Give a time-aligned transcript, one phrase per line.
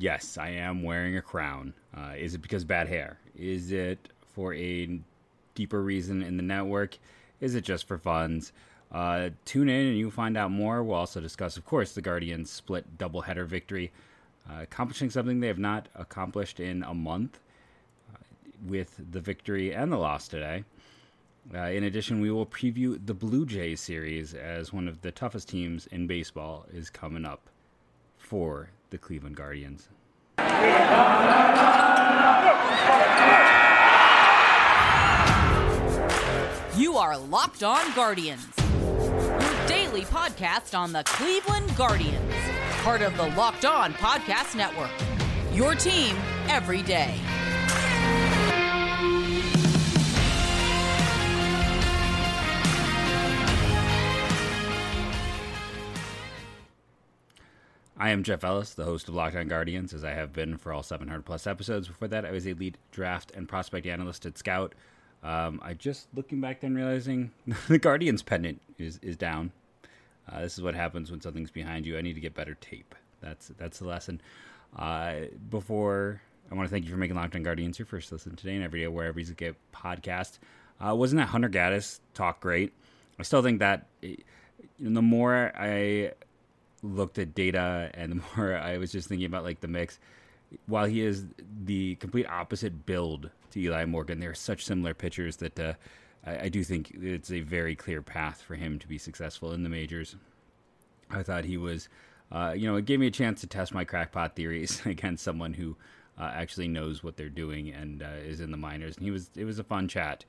[0.00, 1.74] Yes, I am wearing a crown.
[1.96, 3.18] Uh, is it because bad hair?
[3.36, 5.00] Is it for a
[5.56, 6.98] deeper reason in the network?
[7.40, 8.52] Is it just for funds?
[8.92, 10.84] Uh, tune in and you'll find out more.
[10.84, 13.90] We'll also discuss, of course, the Guardians' split doubleheader victory,
[14.48, 17.40] uh, accomplishing something they have not accomplished in a month
[18.14, 18.18] uh,
[18.68, 20.62] with the victory and the loss today.
[21.52, 25.48] Uh, in addition, we will preview the Blue Jays series as one of the toughest
[25.48, 27.40] teams in baseball is coming up
[28.16, 29.88] for the Cleveland Guardians.
[36.76, 42.32] You are Locked On Guardians, your daily podcast on the Cleveland Guardians,
[42.82, 44.90] part of the Locked On Podcast Network.
[45.52, 46.16] Your team
[46.48, 47.18] every day.
[58.00, 60.72] I am Jeff Ellis, the host of Locked On Guardians, as I have been for
[60.72, 61.88] all 700 plus episodes.
[61.88, 64.76] Before that, I was a lead draft and prospect analyst at Scout.
[65.24, 67.32] Um, I just looking back then realizing
[67.68, 69.50] the Guardians pendant is is down.
[70.30, 71.98] Uh, this is what happens when something's behind you.
[71.98, 72.94] I need to get better tape.
[73.20, 74.20] That's that's the lesson.
[74.76, 75.14] Uh,
[75.50, 76.20] before
[76.52, 78.62] I want to thank you for making Locked On Guardians your first listen today and
[78.62, 80.38] every day wherever you get podcast.
[80.80, 82.72] Uh, wasn't that Hunter Gaddis talk great?
[83.18, 84.18] I still think that you
[84.78, 86.12] know, the more I
[86.82, 89.98] looked at data and the more I was just thinking about like the mix,
[90.66, 91.26] while he is
[91.64, 95.74] the complete opposite build to Eli Morgan, they're such similar pitchers that uh,
[96.24, 99.62] I, I, do think it's a very clear path for him to be successful in
[99.62, 100.16] the majors.
[101.10, 101.88] I thought he was,
[102.32, 105.54] uh, you know, it gave me a chance to test my crackpot theories against someone
[105.54, 105.76] who
[106.18, 108.96] uh, actually knows what they're doing and uh, is in the minors.
[108.96, 110.24] And he was, it was a fun chat.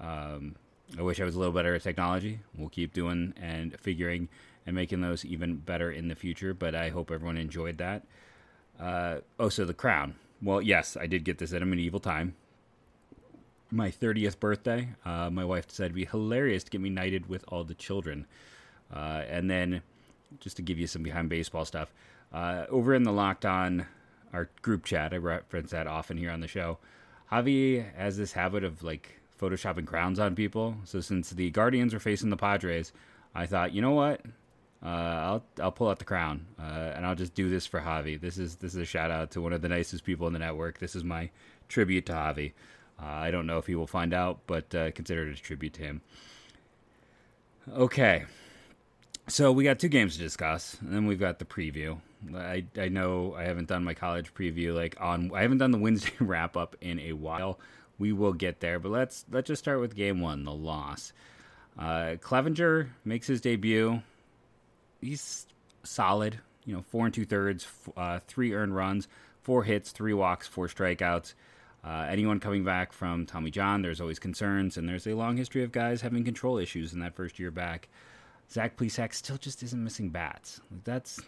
[0.00, 0.56] Um,
[0.98, 2.40] I wish I was a little better at technology.
[2.56, 4.28] We'll keep doing and figuring
[4.68, 6.52] and making those even better in the future.
[6.52, 8.04] But I hope everyone enjoyed that.
[8.78, 10.14] Uh, oh, so the crown.
[10.42, 12.36] Well, yes, I did get this at a medieval time.
[13.70, 17.46] My 30th birthday, uh, my wife said it'd be hilarious to get me knighted with
[17.48, 18.26] all the children.
[18.94, 19.80] Uh, and then,
[20.38, 21.90] just to give you some behind baseball stuff,
[22.32, 23.86] uh, over in the Locked On,
[24.34, 26.76] our group chat, I reference that often here on the show.
[27.32, 30.76] Javi has this habit of like photoshopping crowns on people.
[30.84, 32.92] So since the Guardians were facing the Padres,
[33.34, 34.20] I thought, you know what?
[34.84, 38.20] Uh, I'll I'll pull out the crown uh, and I'll just do this for Javi.
[38.20, 40.38] This is this is a shout out to one of the nicest people in the
[40.38, 40.78] network.
[40.78, 41.30] This is my
[41.68, 42.52] tribute to Javi.
[43.00, 45.72] Uh, I don't know if he will find out, but uh, consider it a tribute
[45.74, 46.00] to him.
[47.72, 48.24] Okay,
[49.26, 51.98] so we got two games to discuss, and then we've got the preview.
[52.34, 55.32] I I know I haven't done my college preview like on.
[55.34, 57.58] I haven't done the Wednesday wrap up in a while.
[57.98, 61.12] We will get there, but let's let's just start with game one, the loss.
[61.76, 64.02] Uh, Clevinger makes his debut
[65.00, 65.46] he's
[65.82, 66.40] solid.
[66.64, 67.66] You know, four and two thirds,
[67.96, 69.08] uh, three earned runs,
[69.42, 71.34] four hits, three walks, four strikeouts.
[71.84, 75.62] Uh, anyone coming back from Tommy John, there's always concerns, and there's a long history
[75.62, 77.88] of guys having control issues in that first year back.
[78.50, 80.60] Zach Plesac still just isn't missing bats.
[80.84, 81.20] That's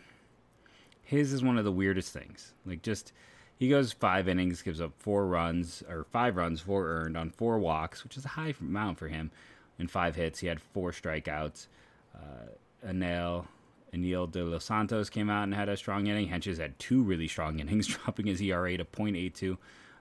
[1.02, 2.52] his is one of the weirdest things.
[2.66, 3.12] Like just
[3.58, 7.58] he goes five innings, gives up four runs or five runs, four earned on four
[7.58, 9.30] walks, which is a high amount for him.
[9.78, 11.66] In five hits, he had four strikeouts.
[12.14, 13.46] Uh, Enyel
[13.94, 16.28] Enyel De Los Santos came out and had a strong inning.
[16.28, 19.56] Hentges had two really strong innings, dropping his ERA to .82.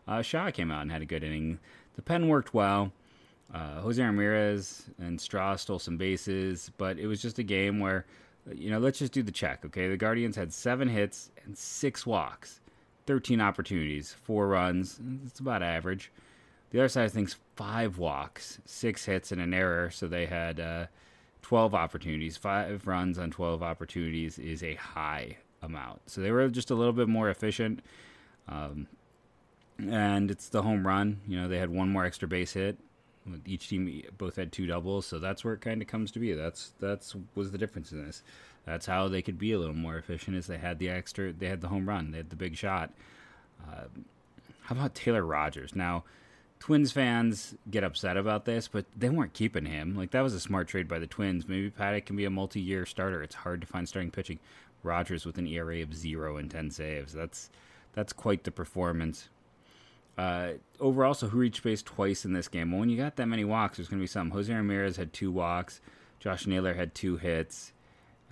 [0.07, 1.59] Uh, Shaw came out and had a good inning.
[1.95, 2.91] The pen worked well.
[3.53, 8.05] Uh, Jose Ramirez and Straw stole some bases, but it was just a game where,
[8.53, 9.87] you know, let's just do the check, okay?
[9.87, 12.59] The Guardians had seven hits and six walks,
[13.07, 14.99] 13 opportunities, four runs.
[15.25, 16.11] It's about average.
[16.69, 19.89] The other side of things, five walks, six hits, and an error.
[19.89, 20.85] So they had uh,
[21.41, 22.37] 12 opportunities.
[22.37, 26.01] Five runs on 12 opportunities is a high amount.
[26.09, 27.81] So they were just a little bit more efficient.
[28.47, 28.87] Um,
[29.77, 31.21] and it's the home run.
[31.27, 32.77] You know, they had one more extra base hit.
[33.45, 36.33] Each team both had two doubles, so that's where it kind of comes to be.
[36.33, 38.23] That's that's was the difference in this.
[38.65, 40.35] That's how they could be a little more efficient.
[40.35, 42.91] Is they had the extra, they had the home run, they had the big shot.
[43.67, 43.85] Uh,
[44.63, 45.75] how about Taylor Rogers?
[45.75, 46.05] Now,
[46.59, 49.95] Twins fans get upset about this, but they weren't keeping him.
[49.95, 51.47] Like that was a smart trade by the Twins.
[51.47, 53.23] Maybe Paddack can be a multi-year starter.
[53.23, 54.39] It's hard to find starting pitching.
[54.83, 57.13] Rogers with an ERA of zero and ten saves.
[57.13, 57.49] That's
[57.93, 59.29] that's quite the performance.
[60.17, 62.71] Uh, overall, so who reached base twice in this game?
[62.71, 64.31] Well, when you got that many walks, there's going to be some.
[64.31, 65.79] Jose Ramirez had two walks.
[66.19, 67.71] Josh Naylor had two hits,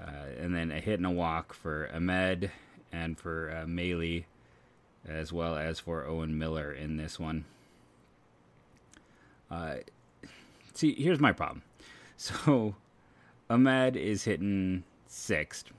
[0.01, 2.49] uh, and then a hit and a walk for Amed
[2.91, 4.23] and for uh, Maile,
[5.07, 7.45] as well as for Owen Miller in this one.
[9.49, 9.75] Uh,
[10.73, 11.63] see, here's my problem.
[12.19, 12.73] So,
[13.47, 15.69] Amed is hitting sixth,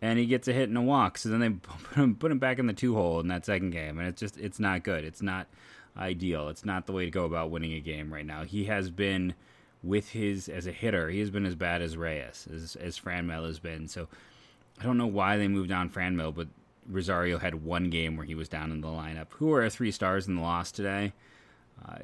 [0.00, 1.18] and he gets a hit and a walk.
[1.18, 3.70] So then they put him, put him back in the two hole in that second
[3.70, 5.02] game, and it's just it's not good.
[5.02, 5.48] It's not
[5.96, 6.48] ideal.
[6.48, 8.44] It's not the way to go about winning a game right now.
[8.44, 9.34] He has been
[9.82, 11.10] with his as a hitter.
[11.10, 13.88] He has been as bad as Reyes as as Franmil has been.
[13.88, 14.06] So
[14.80, 16.48] I don't know why they moved on Franmil, but
[16.88, 19.26] Rosario had one game where he was down in the lineup.
[19.32, 21.12] Who are our three stars in the loss today?
[21.86, 21.98] Uh,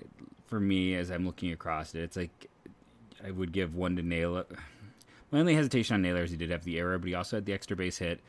[0.46, 2.48] for me, as I'm looking across it, it's like
[3.24, 4.46] I would give one to Naylor.
[5.30, 7.46] My only hesitation on Naylor is he did have the error, but he also had
[7.46, 8.20] the extra base hit.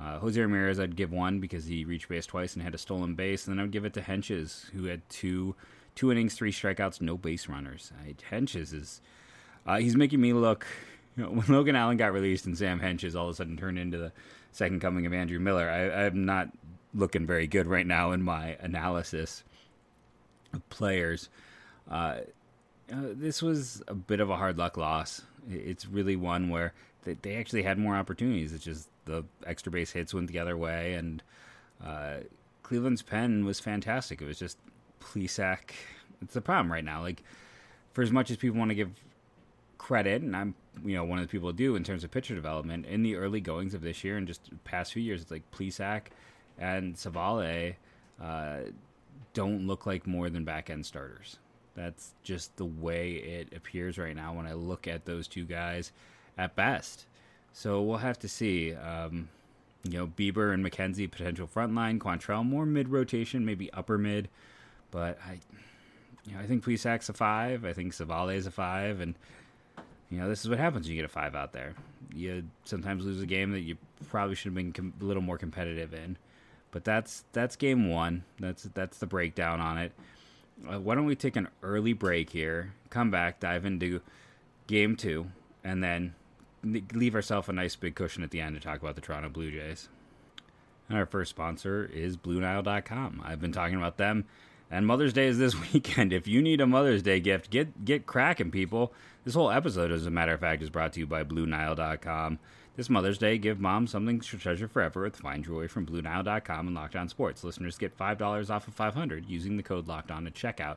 [0.00, 3.14] Uh, Jose Ramirez, I'd give one because he reached base twice and had a stolen
[3.14, 3.46] base.
[3.46, 5.54] And then I would give it to Hentges, who had two
[5.94, 7.92] two innings, three strikeouts, no base runners.
[8.04, 9.00] I, Hentges is
[9.66, 10.66] uh, he's making me look.
[11.16, 13.78] You know, when Logan Allen got released and Sam Hentges all of a sudden turned
[13.78, 14.12] into the
[14.52, 16.48] second coming of Andrew Miller, I, I'm not
[16.94, 19.44] looking very good right now in my analysis
[20.52, 21.28] of players.
[21.90, 22.20] Uh,
[22.92, 25.22] uh, this was a bit of a hard luck loss.
[25.48, 26.72] It's really one where
[27.04, 28.52] they, actually had more opportunities.
[28.52, 31.22] It's just the extra base hits went the other way, and
[31.84, 32.18] uh,
[32.62, 34.20] Cleveland's pen was fantastic.
[34.20, 34.58] It was just
[35.00, 35.72] Plesac.
[36.22, 37.00] It's the problem right now.
[37.00, 37.22] Like,
[37.92, 38.90] for as much as people want to give
[39.78, 40.54] credit, and I'm
[40.84, 43.16] you know one of the people who do in terms of pitcher development in the
[43.16, 46.02] early goings of this year and just past few years, it's like Plesac
[46.58, 47.76] and Civale
[48.22, 48.58] uh,
[49.32, 51.38] don't look like more than back end starters.
[51.74, 55.92] That's just the way it appears right now when I look at those two guys
[56.36, 57.06] at best.
[57.52, 58.74] So we'll have to see.
[58.74, 59.28] Um,
[59.84, 64.28] you know, Bieber and McKenzie potential frontline, Quantrill more mid rotation, maybe upper mid,
[64.90, 65.38] but I,
[66.26, 67.64] you know, I think Plesac's a five.
[67.64, 69.14] I think Civale's a five, and
[70.10, 71.74] you know, this is what happens you get a five out there.
[72.14, 73.76] You sometimes lose a game that you
[74.08, 76.18] probably should have been com- a little more competitive in,
[76.72, 78.24] but that's that's game one.
[78.38, 79.92] That's that's the breakdown on it.
[80.68, 84.00] Uh, why don't we take an early break here, come back, dive into
[84.66, 85.26] game two,
[85.64, 86.14] and then
[86.92, 89.50] leave ourselves a nice big cushion at the end to talk about the Toronto Blue
[89.50, 89.88] Jays.
[90.88, 93.22] And our first sponsor is BlueNile.com.
[93.24, 94.24] I've been talking about them,
[94.70, 96.12] and Mother's Day is this weekend.
[96.12, 98.92] If you need a Mother's Day gift, get get cracking, people.
[99.24, 102.38] This whole episode, as a matter of fact, is brought to you by BlueNile.com.
[102.80, 106.74] This Mother's Day, give mom something to treasure forever with fine jewelry from BlueNile.com and
[106.74, 107.44] Locked On Sports.
[107.44, 110.76] Listeners get five dollars off of five hundred using the code Locked On at checkout.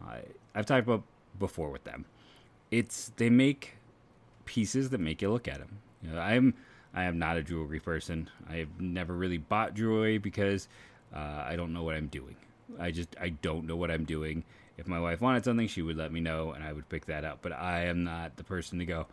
[0.00, 0.18] Uh,
[0.54, 1.02] I've talked about
[1.36, 2.04] before with them.
[2.70, 3.72] It's they make
[4.44, 5.80] pieces that make you look at them.
[6.00, 6.54] You know, I'm
[6.94, 8.30] I am not a jewelry person.
[8.48, 10.68] I've never really bought jewelry because
[11.12, 12.36] uh, I don't know what I'm doing.
[12.78, 14.44] I just I don't know what I'm doing.
[14.78, 17.24] If my wife wanted something, she would let me know, and I would pick that
[17.24, 17.40] up.
[17.42, 19.08] But I am not the person to go.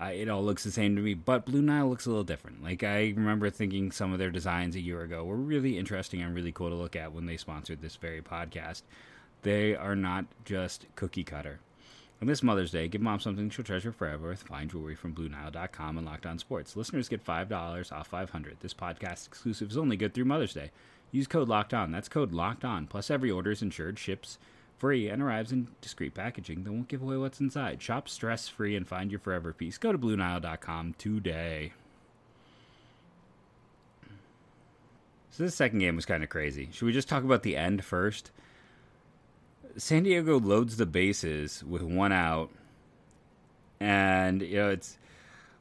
[0.00, 2.62] It all looks the same to me, but Blue Nile looks a little different.
[2.62, 6.34] Like I remember thinking some of their designs a year ago were really interesting and
[6.34, 8.82] really cool to look at when they sponsored this very podcast.
[9.42, 11.60] They are not just cookie cutter.
[12.20, 15.98] On this Mother's Day, give mom something she'll treasure forever with fine jewelry from BlueNile.com
[15.98, 16.76] and Locked On Sports.
[16.76, 20.70] Listeners get $5 off 500 This podcast exclusive is only good through Mother's Day.
[21.12, 21.92] Use code Locked On.
[21.92, 22.86] That's code Locked On.
[22.86, 24.38] Plus, every order is insured, ships
[24.84, 27.80] free, and arrives in discreet packaging that won't give away what's inside.
[27.80, 29.78] Shop stress free and find your forever piece.
[29.78, 31.72] Go to BlueNile.com today.
[35.30, 36.68] So, this second game was kind of crazy.
[36.70, 38.30] Should we just talk about the end first?
[39.78, 42.50] San Diego loads the bases with one out,
[43.80, 44.98] and you know it's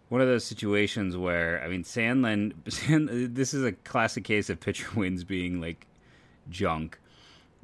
[0.09, 2.55] one of those situations where I mean Sandlin.
[2.69, 5.87] Sand, this is a classic case of pitcher wins being like
[6.49, 6.99] junk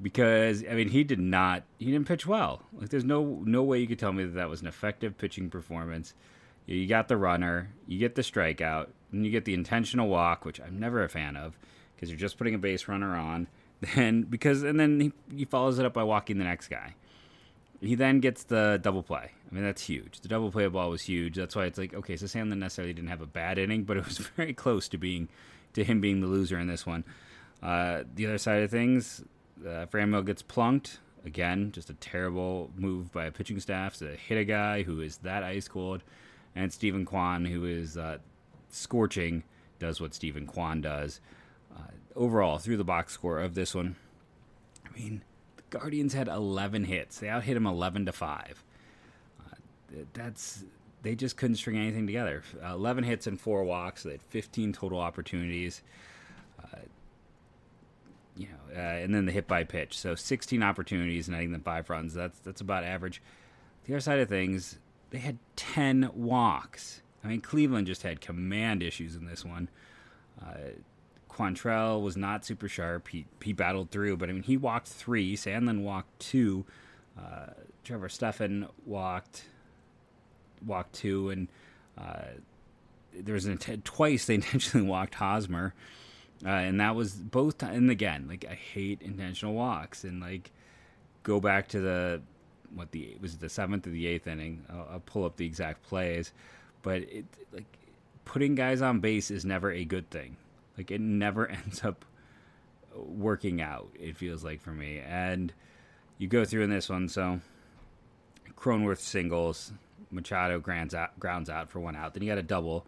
[0.01, 2.63] because I mean he did not he didn't pitch well.
[2.73, 5.49] Like there's no no way you could tell me that that was an effective pitching
[5.49, 6.13] performance.
[6.65, 10.61] You got the runner, you get the strikeout, and you get the intentional walk, which
[10.61, 11.57] I'm never a fan of
[11.95, 13.47] because you're just putting a base runner on
[13.95, 16.95] then because and then he, he follows it up by walking the next guy.
[17.81, 19.31] He then gets the double play.
[19.51, 20.19] I mean that's huge.
[20.21, 21.35] The double play ball was huge.
[21.35, 24.05] That's why it's like okay, so Sandlin necessarily didn't have a bad inning, but it
[24.05, 25.27] was very close to being
[25.73, 27.03] to him being the loser in this one.
[27.61, 29.21] Uh, the other side of things,
[29.67, 31.71] uh, gets plunked again.
[31.71, 35.43] Just a terrible move by a pitching staff to hit a guy who is that
[35.43, 36.03] ice cold,
[36.55, 38.17] and Steven Kwan who is uh,
[38.69, 39.43] scorching
[39.79, 41.21] does what Steven Kwan does
[42.19, 43.95] overall through the box score of this one.
[44.85, 45.23] I mean,
[45.55, 47.19] the Guardians had 11 hits.
[47.19, 48.63] They out hit them 11 to five.
[49.39, 49.55] Uh,
[50.13, 50.65] that's
[51.01, 52.43] they just couldn't string anything together.
[52.61, 54.03] Uh, 11 hits and four walks.
[54.03, 55.81] They had 15 total opportunities.
[58.39, 59.97] You know, uh, and then the hit by pitch.
[59.97, 62.13] So 16 opportunities, netting them five runs.
[62.13, 63.21] That's that's about average.
[63.83, 64.79] The other side of things,
[65.09, 67.01] they had 10 walks.
[67.23, 69.67] I mean, Cleveland just had command issues in this one.
[70.41, 70.69] Uh,
[71.29, 73.07] Quantrill was not super sharp.
[73.09, 75.35] He he battled through, but I mean he walked three.
[75.35, 76.65] Sandlin walked two.
[77.17, 77.47] Uh,
[77.83, 79.45] Trevor Stephan walked
[80.65, 81.47] walked two, and
[81.97, 82.23] uh,
[83.13, 85.73] there was an int- twice they intentionally walked Hosmer,
[86.45, 87.61] uh, and that was both.
[87.63, 90.51] And again, like I hate intentional walks, and like
[91.23, 92.21] go back to the
[92.73, 94.63] what the was it the seventh or the eighth inning.
[94.69, 96.31] I'll, I'll pull up the exact plays,
[96.81, 97.65] but it like
[98.25, 100.37] putting guys on base is never a good thing.
[100.77, 102.05] Like it never ends up
[102.95, 103.89] working out.
[103.99, 105.53] It feels like for me, and
[106.17, 107.09] you go through in this one.
[107.09, 107.41] So
[108.55, 109.71] Cronenworth singles,
[110.11, 112.13] Machado grounds out, grounds out for one out.
[112.13, 112.85] Then you got a double.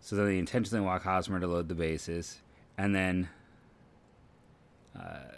[0.00, 2.40] So then they intentionally walk Hosmer to load the bases,
[2.80, 3.28] and then.
[4.98, 5.36] Uh,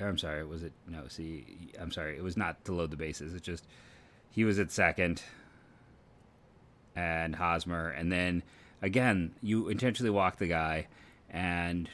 [0.00, 0.44] I'm sorry.
[0.44, 1.08] Was it no?
[1.08, 1.44] See,
[1.78, 2.16] I'm sorry.
[2.16, 3.34] It was not to load the bases.
[3.34, 3.66] It's just
[4.30, 5.22] he was at second,
[6.96, 8.42] and Hosmer, and then
[8.80, 10.86] again you intentionally walk the guy,
[11.28, 11.88] and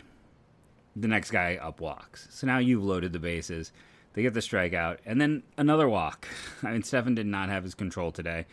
[0.94, 2.28] the next guy up walks.
[2.30, 3.73] So now you've loaded the bases.
[4.12, 6.28] They get the strikeout, and then another walk.
[6.62, 8.47] I mean, Stephan did not have his control today,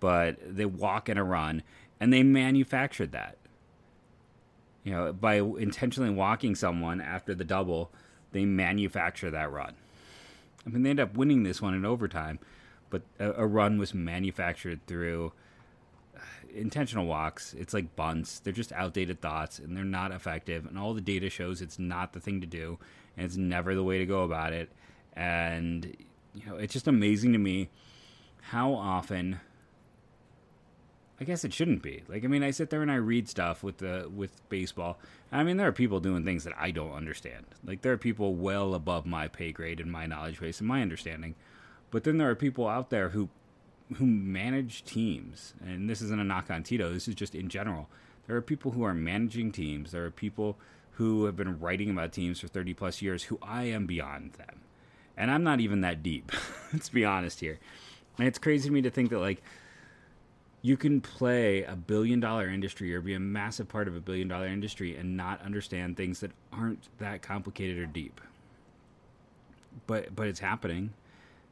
[0.00, 1.62] but they walk and a run,
[2.00, 3.36] and they manufactured that.
[4.82, 7.90] You know, by intentionally walking someone after the double,
[8.32, 9.74] they manufacture that run.
[10.66, 12.38] I mean, they end up winning this one in overtime,
[12.88, 15.32] but a, a run was manufactured through
[16.16, 16.20] uh,
[16.54, 17.54] intentional walks.
[17.54, 18.40] It's like bunts.
[18.40, 20.66] They're just outdated thoughts and they're not effective.
[20.66, 22.78] And all the data shows it's not the thing to do
[23.16, 24.70] and it's never the way to go about it.
[25.14, 25.96] And,
[26.34, 27.68] you know, it's just amazing to me
[28.40, 29.40] how often.
[31.20, 32.02] I guess it shouldn't be.
[32.08, 34.98] Like I mean, I sit there and I read stuff with the with baseball.
[35.30, 37.44] I mean, there are people doing things that I don't understand.
[37.64, 40.80] Like there are people well above my pay grade and my knowledge base and my
[40.80, 41.34] understanding.
[41.90, 43.28] But then there are people out there who
[43.96, 46.92] who manage teams, and this isn't a knock on Tito.
[46.92, 47.88] This is just in general.
[48.26, 49.90] There are people who are managing teams.
[49.90, 50.56] There are people
[50.92, 54.60] who have been writing about teams for 30 plus years who I am beyond them.
[55.16, 56.30] And I'm not even that deep.
[56.72, 57.58] Let's be honest here.
[58.18, 59.42] And it's crazy to me to think that like
[60.62, 64.28] you can play a billion dollar industry or be a massive part of a billion
[64.28, 68.20] dollar industry and not understand things that aren't that complicated or deep.
[69.86, 70.92] But but it's happening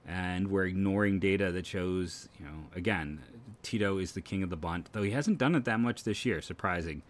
[0.07, 3.21] and we're ignoring data that shows, you know, again,
[3.63, 6.25] Tito is the king of the bunt, though he hasn't done it that much this
[6.25, 7.03] year, surprising.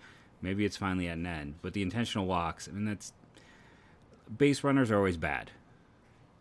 [0.43, 3.13] Maybe it's finally at an end, but the intentional walks, I mean that's
[4.37, 5.51] base runners are always bad.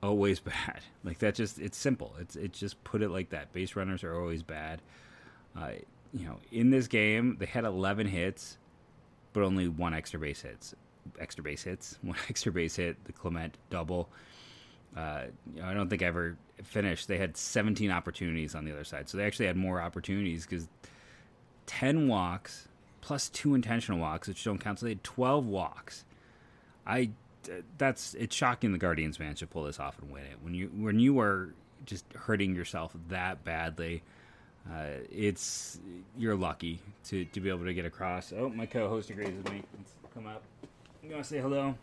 [0.03, 0.81] Always bad.
[1.03, 2.13] Like that just it's simple.
[2.19, 3.53] It's it's just put it like that.
[3.53, 4.81] Base runners are always bad.
[5.57, 5.71] Uh,
[6.13, 8.57] you know, in this game, they had 11 hits,
[9.33, 10.75] but only one extra base hits.
[11.19, 14.09] Extra base hits, one extra base hit, the Clement double.
[14.95, 15.23] Uh,
[15.53, 17.07] you know, I don't think I ever finished.
[17.07, 20.67] They had 17 opportunities on the other side, so they actually had more opportunities because
[21.67, 22.67] 10 walks
[23.01, 24.79] plus two intentional walks, which don't count.
[24.79, 26.03] So they had 12 walks.
[26.85, 27.11] I
[27.77, 30.37] that's it's shocking the Guardians managed to pull this off and win it.
[30.41, 31.53] When you when you are
[31.85, 34.03] just hurting yourself that badly,
[34.73, 35.79] uh, it's
[36.17, 38.33] you're lucky to, to be able to get across.
[38.33, 39.63] Oh, my co-host agrees with me.
[39.77, 40.43] Let's come up.
[41.03, 41.75] You want to say hello?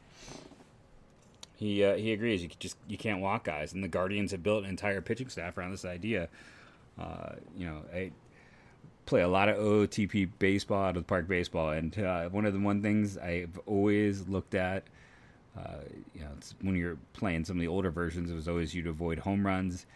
[1.57, 2.43] He uh, he agrees.
[2.43, 5.57] You just you can't walk guys, and the Guardians have built an entire pitching staff
[5.57, 6.29] around this idea.
[6.99, 8.11] Uh, you know, I
[9.07, 12.53] play a lot of OOTP baseball out of the park baseball, and uh, one of
[12.53, 14.85] the one things I've always looked at.
[15.57, 15.76] Uh,
[16.14, 16.31] you know,
[16.62, 19.87] when you're playing some of the older versions, it was always you'd avoid home runs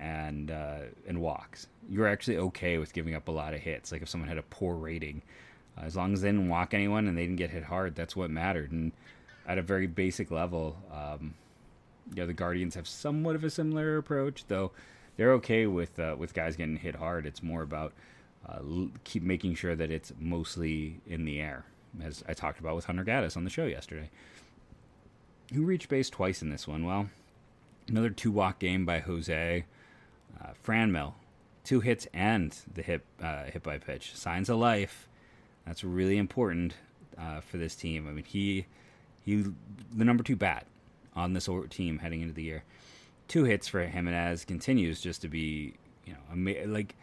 [0.00, 1.66] and uh, and walks.
[1.88, 3.92] You're actually okay with giving up a lot of hits.
[3.92, 5.22] Like if someone had a poor rating,
[5.78, 8.16] uh, as long as they didn't walk anyone and they didn't get hit hard, that's
[8.16, 8.72] what mattered.
[8.72, 8.92] And
[9.46, 11.34] at a very basic level, um,
[12.14, 14.72] you know, the Guardians have somewhat of a similar approach, though
[15.16, 17.26] they're okay with uh, with guys getting hit hard.
[17.26, 17.92] It's more about
[18.48, 18.60] uh,
[19.04, 21.64] keep making sure that it's mostly in the air,
[22.02, 24.08] as I talked about with Hunter Gaddis on the show yesterday.
[25.52, 26.86] Who reached base twice in this one?
[26.86, 27.10] Well,
[27.88, 29.66] another two walk game by Jose.
[30.42, 31.14] Uh, Franmil,
[31.64, 34.14] two hits and the hit uh, hit by pitch.
[34.14, 35.08] Signs of life.
[35.66, 36.74] That's really important
[37.18, 38.08] uh, for this team.
[38.08, 38.66] I mean, he
[39.24, 39.42] he
[39.94, 40.66] the number two bat
[41.14, 42.64] on this team heading into the year.
[43.28, 45.74] Two hits for Giménez continues just to be
[46.06, 46.96] you know ama- like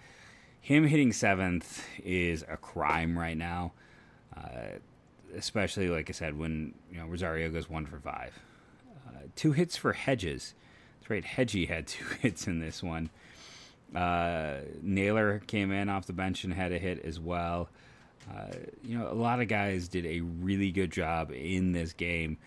[0.59, 3.73] him hitting seventh is a crime right now.
[4.35, 4.77] Uh,
[5.35, 8.33] especially like I said when you know Rosario goes one for five.
[9.07, 10.53] Uh, two hits for Hedges.
[10.99, 13.09] That's right, Hedgie had two hits in this one.
[13.95, 17.69] Uh, Naylor came in off the bench and had a hit as well.
[18.29, 18.53] Uh,
[18.83, 22.37] you know, a lot of guys did a really good job in this game.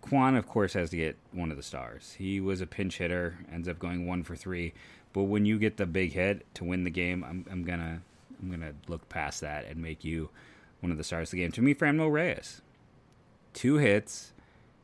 [0.00, 2.14] Kwan, of course, has to get one of the stars.
[2.18, 4.74] He was a pinch hitter, ends up going one for three.
[5.14, 8.02] But when you get the big hit to win the game, I'm, I'm gonna
[8.42, 10.28] I'm gonna look past that and make you
[10.80, 11.52] one of the stars of the game.
[11.52, 12.60] To me, Franmil Reyes,
[13.54, 14.32] two hits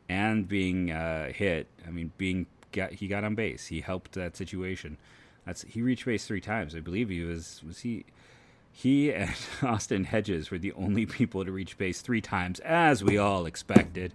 [0.08, 1.66] and being uh, hit.
[1.86, 3.66] I mean, being got he got on base.
[3.66, 4.96] He helped that situation.
[5.46, 6.74] That's he reached base three times.
[6.74, 8.04] I believe he was was he
[8.72, 13.18] He and Austin Hedges were the only people to reach base three times, as we
[13.18, 14.12] all expected.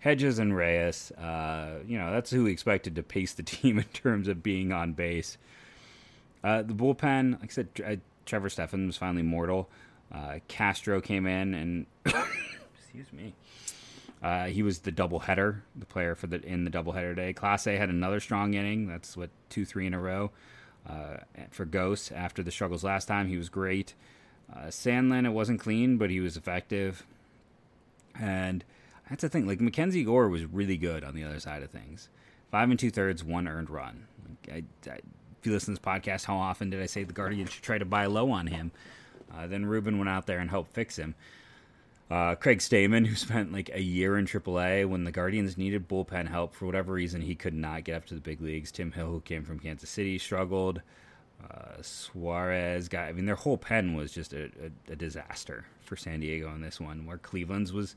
[0.00, 3.84] Hedges and Reyes, uh, you know, that's who we expected to pace the team in
[3.84, 5.36] terms of being on base.
[6.42, 9.68] Uh, the bullpen, like I said, uh, Trevor Stephan was finally mortal.
[10.10, 13.34] Uh, Castro came in and, excuse me,
[14.22, 17.34] uh, he was the doubleheader, the player for the in the doubleheader day.
[17.34, 18.86] Clase had another strong inning.
[18.86, 20.30] That's what two, three in a row
[21.50, 23.28] for Ghost after the struggles last time.
[23.28, 23.94] He was great.
[24.52, 27.06] Uh, Sandlin, it wasn't clean, but he was effective.
[28.18, 28.64] And
[29.08, 29.46] that's the thing.
[29.46, 32.08] Like Mackenzie Gore was really good on the other side of things.
[32.50, 34.06] Five and two thirds, one earned run.
[34.28, 37.12] Like, I, I, if you listen to this podcast, how often did I say the
[37.12, 38.72] Guardians should try to buy low on him?
[39.32, 41.14] Uh, then Ruben went out there and helped fix him.
[42.10, 46.28] Uh, Craig Stammen, who spent like a year in AAA when the Guardians needed bullpen
[46.28, 48.72] help for whatever reason, he could not get up to the big leagues.
[48.72, 50.82] Tim Hill, who came from Kansas City, struggled.
[51.42, 53.08] Uh, Suarez got.
[53.08, 56.60] I mean, their whole pen was just a, a, a, disaster for San Diego in
[56.60, 57.06] this one.
[57.06, 57.96] Where Cleveland's was,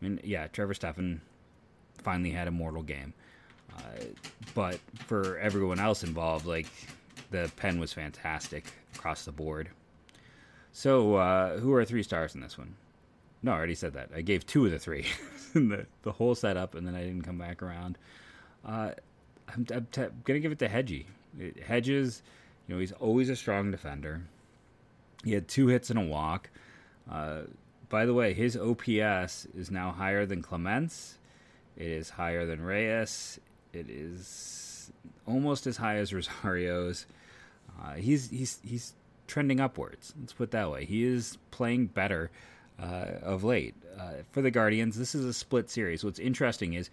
[0.00, 1.20] I mean, yeah, Trevor Stephan
[1.98, 3.12] finally had a mortal game,
[3.76, 4.04] uh,
[4.54, 6.66] but for everyone else involved, like
[7.30, 9.70] the pen was fantastic across the board.
[10.72, 12.76] So, uh, who are three stars in this one?
[13.42, 14.10] No, I already said that.
[14.14, 15.06] I gave two of the three,
[15.54, 17.98] in the the whole setup, and then I didn't come back around.
[18.64, 18.90] Uh,
[19.48, 21.06] I'm, I'm t- gonna give it to Hedgie.
[21.64, 22.22] Hedges,
[22.66, 24.22] you know, he's always a strong defender.
[25.24, 26.50] He had two hits and a walk.
[27.10, 27.42] Uh,
[27.88, 31.18] by the way, his OPS is now higher than Clements.
[31.76, 33.38] It is higher than Reyes.
[33.72, 34.90] It is
[35.26, 37.06] almost as high as Rosario's.
[37.80, 38.94] Uh, he's he's he's
[39.26, 40.14] trending upwards.
[40.18, 40.84] Let's put it that way.
[40.84, 42.30] He is playing better
[42.84, 43.74] of late.
[43.98, 46.04] Uh, for the Guardians, this is a split series.
[46.04, 46.90] What's interesting is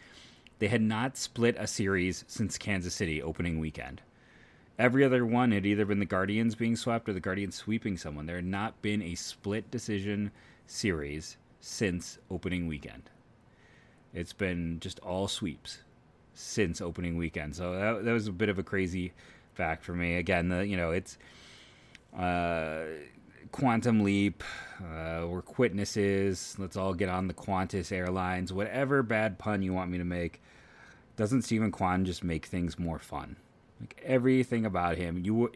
[0.60, 4.02] they had not split a series since Kansas City opening weekend.
[4.80, 8.26] Every other one had either been the Guardians being swept or the Guardians sweeping someone.
[8.26, 10.32] There had not been a split decision
[10.66, 13.10] series since opening weekend.
[14.14, 15.80] It's been just all sweeps
[16.34, 17.56] since opening weekend.
[17.56, 19.14] So that, that was a bit of a crazy
[19.54, 20.16] fact for me.
[20.16, 21.18] Again, the you know it's
[22.18, 22.86] uh,
[23.54, 24.44] Quantum Leap,
[24.82, 29.92] uh, we're Quitnesses, let's all get on the Qantas Airlines, whatever bad pun you want
[29.92, 30.42] me to make.
[31.18, 33.36] Doesn't Steven Kwan just make things more fun?
[33.80, 35.52] Like everything about him, you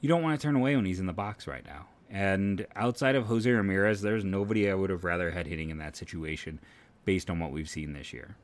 [0.00, 1.88] you don't want to turn away when he's in the box right now.
[2.08, 5.96] And outside of Jose Ramirez, there's nobody I would have rather had hitting in that
[5.96, 6.58] situation
[7.04, 8.36] based on what we've seen this year.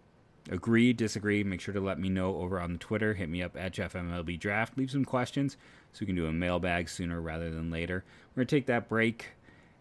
[0.49, 3.15] Agree, disagree, make sure to let me know over on the Twitter.
[3.15, 4.79] Hit me up at JeffMLB Draft.
[4.79, 5.57] Leave some questions
[5.93, 8.05] so we can do a mailbag sooner rather than later.
[8.31, 9.27] We're going to take that break,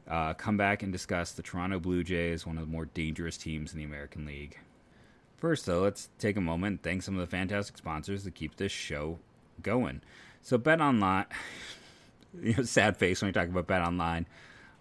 [0.09, 3.73] uh, come back and discuss the Toronto Blue Jays, one of the more dangerous teams
[3.73, 4.57] in the American League.
[5.37, 8.55] First, though, let's take a moment and thank some of the fantastic sponsors that keep
[8.55, 9.19] this show
[9.61, 10.01] going.
[10.41, 11.25] So, Bet Online,
[12.41, 14.25] you know, sad face when we talk about Bet Online.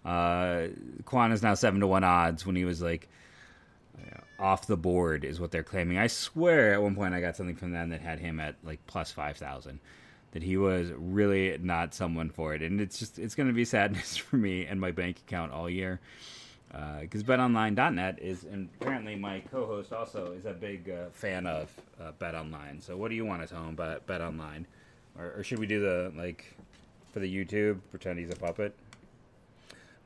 [0.03, 0.67] Uh,
[1.05, 3.09] Kwan is now 7 to 1 odds when he was like
[4.39, 5.97] off the board is what they're claiming.
[5.97, 8.85] I swear at one point I got something from them that had him at like
[8.87, 9.79] plus 5,000
[10.31, 12.61] that he was really not someone for it.
[12.61, 15.69] And it's just it's going to be sadness for me and my bank account all
[15.69, 15.99] year.
[16.99, 21.71] Because uh, betonline.net is and apparently my co-host also is a big uh, fan of
[22.01, 22.81] uh, betonline.
[22.83, 24.65] So what do you want to tell him about betonline?
[25.17, 26.53] Or, or should we do the like
[27.13, 28.75] for the youtube pretend he's a puppet?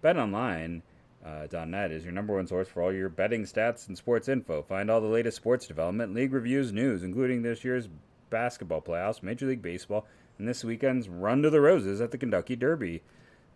[0.03, 0.81] Betonline
[1.25, 4.61] uh, .net is your number one source for all your betting stats and sports info.
[4.61, 7.89] Find all the latest sports development, league reviews, news, including this year's
[8.29, 10.05] basketball playoffs, Major League Baseball,
[10.37, 13.01] and this weekend's Run to the Roses at the Kentucky Derby.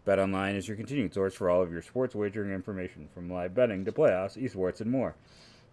[0.05, 3.85] BetOnline is your continued source for all of your sports wagering information, from live betting
[3.85, 5.15] to playoffs, esports, and more.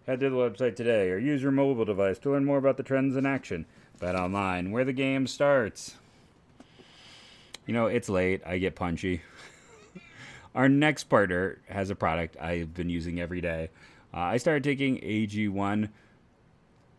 [0.07, 2.83] Head to the website today or use your mobile device to learn more about the
[2.83, 3.65] trends in action.
[3.99, 5.95] BetOnline, where the game starts.
[7.67, 8.41] You know, it's late.
[8.45, 9.21] I get punchy.
[10.53, 13.69] Our next partner has a product I've been using every day.
[14.13, 15.89] Uh, I started taking AG1.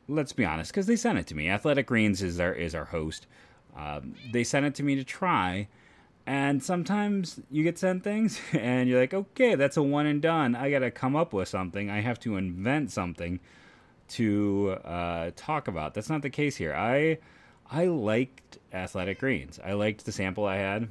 [0.09, 1.49] Let's be honest, because they sent it to me.
[1.49, 3.27] Athletic Greens is our is our host.
[3.77, 5.69] Um, they sent it to me to try,
[6.27, 10.55] and sometimes you get sent things, and you're like, okay, that's a one and done.
[10.55, 11.91] I got to come up with something.
[11.91, 13.41] I have to invent something
[14.09, 15.95] to uh, talk about.
[15.95, 16.75] That's not the case here.
[16.75, 17.19] I
[17.71, 19.61] I liked Athletic Greens.
[19.65, 20.89] I liked the sample I had.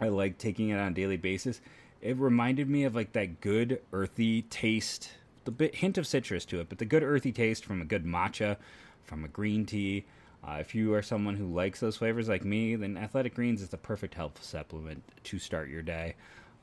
[0.00, 1.60] I like taking it on a daily basis.
[2.02, 5.10] It reminded me of like that good earthy taste,
[5.44, 8.04] the bit hint of citrus to it, but the good earthy taste from a good
[8.04, 8.56] matcha,
[9.04, 10.04] from a green tea.
[10.46, 13.70] Uh, if you are someone who likes those flavors like me, then Athletic Greens is
[13.70, 16.14] the perfect health supplement to start your day.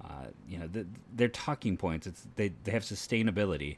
[0.04, 3.78] Uh, you know, the, their talking points, it's they, they have sustainability.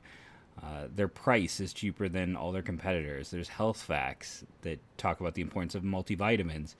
[0.61, 3.31] Uh, their price is cheaper than all their competitors.
[3.31, 6.75] There's health facts that talk about the importance of multivitamins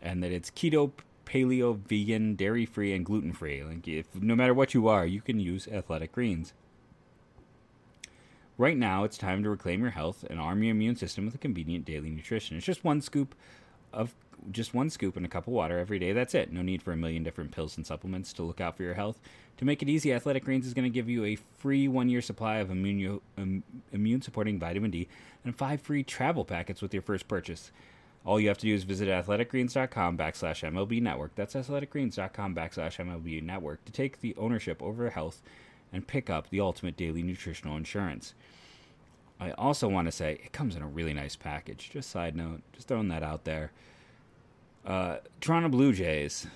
[0.00, 0.92] and that it's keto
[1.24, 3.62] paleo, vegan, dairy free, and gluten free.
[3.62, 6.52] Like if no matter what you are, you can use Athletic Greens.
[8.56, 11.38] Right now, it's time to reclaim your health and arm your immune system with a
[11.38, 12.56] convenient daily nutrition.
[12.56, 13.34] It's just one scoop
[13.92, 14.14] of
[14.50, 16.12] just one scoop and a cup of water every day.
[16.12, 16.52] That's it.
[16.52, 19.18] No need for a million different pills and supplements to look out for your health.
[19.56, 22.20] To make it easy, Athletic Greens is going to give you a free one year
[22.20, 25.08] supply of immune, um, immune supporting vitamin D
[25.44, 27.70] and five free travel packets with your first purchase.
[28.24, 31.34] All you have to do is visit athleticgreens.com backslash MLB network.
[31.34, 35.42] That's athleticgreens.com backslash MLB network to take the ownership over health
[35.92, 38.34] and pick up the ultimate daily nutritional insurance.
[39.38, 41.90] I also want to say it comes in a really nice package.
[41.92, 43.72] Just side note, just throwing that out there.
[44.86, 46.46] Uh, Toronto Blue Jays,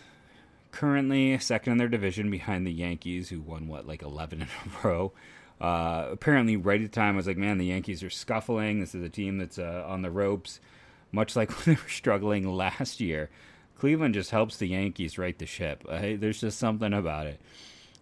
[0.70, 4.86] currently second in their division behind the Yankees, who won, what, like 11 in a
[4.86, 5.12] row.
[5.60, 8.80] Uh, apparently, right at the time, I was like, man, the Yankees are scuffling.
[8.80, 10.60] This is a team that's uh, on the ropes,
[11.12, 13.30] much like when they were struggling last year.
[13.78, 15.84] Cleveland just helps the Yankees right the ship.
[15.88, 17.40] There's just something about it.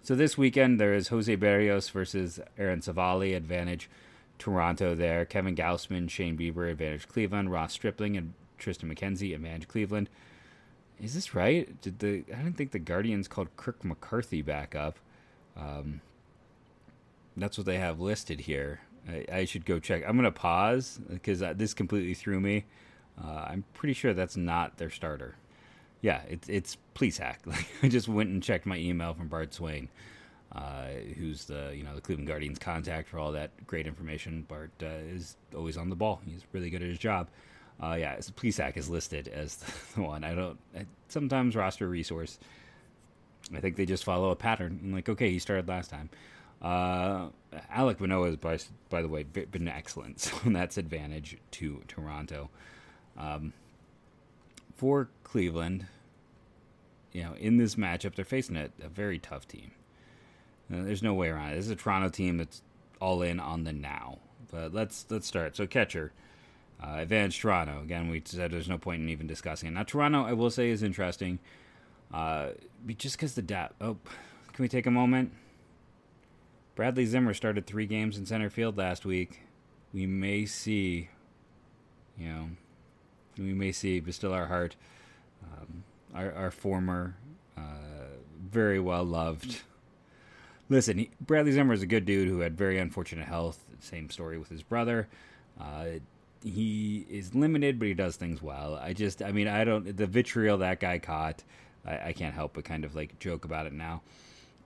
[0.02, 3.90] So this weekend, there is Jose Berrios versus Aaron Civale, advantage
[4.38, 5.24] Toronto there.
[5.24, 7.50] Kevin Gausman, Shane Bieber, advantage Cleveland.
[7.50, 10.08] Ross Stripling and Triston McKenzie, advantage Cleveland.
[11.00, 11.80] Is this right?
[11.82, 14.98] Did the I didn't think the Guardians called Kirk McCarty back up.
[15.56, 16.00] Um,
[17.36, 18.80] that's what they have listed here.
[19.08, 20.04] I, I should go check.
[20.06, 22.64] I'm gonna pause because uh, this completely threw me.
[23.22, 25.37] Uh, I'm pretty sure that's not their starter.
[26.02, 27.46] Yeah, it's it's Plesac.
[27.46, 29.88] Like I just went and checked my email from Bart Swain,
[30.52, 34.44] uh, who's the you know the Cleveland Guardians contact for all that great information.
[34.48, 36.20] Bart uh, is always on the ball.
[36.26, 37.29] He's really good at his job.
[37.83, 38.18] Uh, yeah,
[38.57, 39.57] hack is listed as
[39.94, 40.24] the one.
[40.24, 40.59] I don't.
[40.76, 42.38] I, sometimes roster resource.
[43.55, 44.81] I think they just follow a pattern.
[44.83, 46.11] I'm like, okay, he started last time.
[46.61, 47.29] Uh,
[47.74, 50.18] Alek Manoah has, by, by the way, been excellent.
[50.42, 52.50] So that's advantage to Toronto.
[53.18, 53.52] Um,
[54.76, 55.87] for Cleveland,
[57.12, 59.70] you know, in this matchup, they're facing a, a very tough team.
[60.72, 61.57] Uh, there's no way around it.
[61.57, 62.62] This is a Toronto team that's
[63.00, 64.18] all in on the now.
[64.50, 65.57] But let's let's start.
[65.57, 66.12] So catcher,
[66.83, 67.83] uh, Toronto.
[67.83, 69.72] Again, we said there's no point in even discussing it.
[69.72, 71.38] Now Toronto, I will say, is interesting.
[72.12, 72.50] Uh,
[72.96, 73.74] just because the depth.
[73.81, 73.96] Oh,
[74.52, 75.33] can we take a moment?
[76.74, 79.40] Bradley Zimmer started three games in center field last week.
[79.92, 81.09] We may see,
[82.18, 82.48] you know,
[83.38, 84.77] we may see but still our heart,
[85.42, 87.16] um, our, our former,
[87.57, 87.61] uh,
[88.51, 89.62] very well loved.
[90.68, 93.62] Listen, he, Bradley Zimmer is a good dude who had very unfortunate health.
[93.81, 95.09] Same story with his brother.
[95.61, 95.87] Uh,
[96.42, 98.75] he is limited, but he does things well.
[98.75, 101.42] I just, I mean, I don't, the vitriol that guy caught,
[101.87, 104.03] I, I can't help but kind of like joke about it now.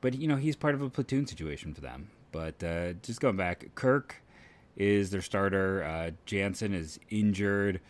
[0.01, 2.09] But, you know, he's part of a platoon situation for them.
[2.33, 4.17] But uh, just going back, Kirk
[4.77, 5.85] is their starter.
[5.85, 7.81] Uh, Jansen is injured.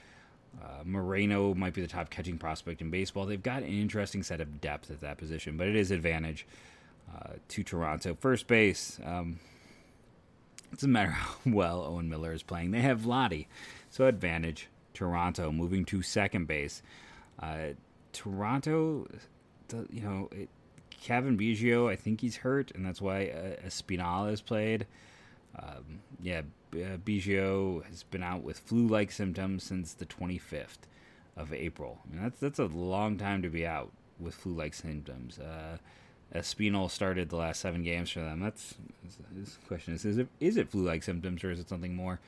[0.63, 3.27] Uh, Moreno might be the top catching prospect in baseball.
[3.27, 6.47] They've got an interesting set of depth at that position, but it is advantage
[7.15, 8.17] uh, to Toronto.
[8.19, 9.39] First base, um,
[10.73, 12.73] it doesn't matter how well Owen Miller is playing.
[12.73, 13.49] They have Lottie,
[13.91, 15.53] so advantage Toronto.
[15.53, 16.83] Moving to second base,
[17.41, 17.75] uh,
[18.13, 19.07] Toronto,
[19.91, 20.49] you know, it,
[21.01, 24.87] Cavan Biggio, I think he's hurt, and that's why uh, Espinal is played.
[25.59, 30.79] Um, yeah, uh, Biggio has been out with flu-like symptoms since the 25th
[31.37, 31.99] of April.
[32.05, 35.39] I mean, that's that's a long time to be out with flu-like symptoms.
[35.39, 35.79] Uh,
[36.35, 38.41] Espinal started the last seven games for them.
[38.41, 38.75] That's
[39.35, 42.21] his question is: Is it is it flu-like symptoms or is it something more?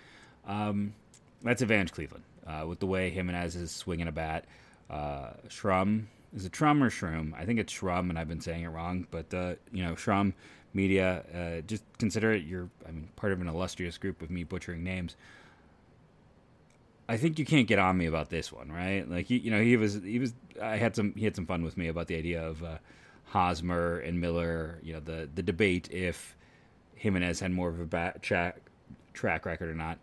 [0.46, 0.94] Um,
[1.42, 4.44] that's advantage Cleveland uh, with the way Giménez is swinging a bat.
[4.90, 7.34] Uh, Shrum is it Trum or Shroom?
[7.34, 9.06] I think it's Shrum, and I've been saying it wrong.
[9.10, 10.32] But uh, you know, Shrum
[10.74, 12.44] media, uh, just consider it.
[12.44, 15.16] You're, I mean, part of an illustrious group of me butchering names.
[17.08, 19.08] I think you can't get on me about this one, right?
[19.08, 21.62] Like, you, you know, he was, he was, I had some, he had some fun
[21.62, 22.78] with me about the idea of uh,
[23.32, 24.78] Hosmer and Miller.
[24.82, 26.36] You know, the the debate if
[27.02, 28.60] Giménez had more of a back track
[29.14, 29.98] track record or not.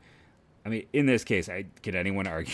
[0.65, 2.53] I mean, in this case, I can anyone argue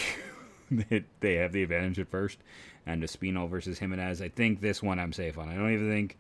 [0.72, 2.40] that they have the advantage at first?
[2.86, 5.50] And Espinal versus Giménez, I think this one I'm safe on.
[5.50, 6.18] I don't even think